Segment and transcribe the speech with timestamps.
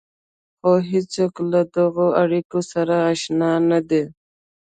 [0.59, 4.03] خو هېڅوک له دغو اړيکو سره اشنا نه دي.